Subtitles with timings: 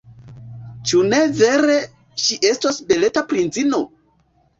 [0.91, 1.75] Ĉu ne vere,
[2.21, 3.83] ŝi estos beleta princino?